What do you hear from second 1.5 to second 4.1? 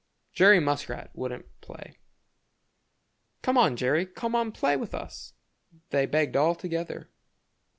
play. "Come on, Jerry,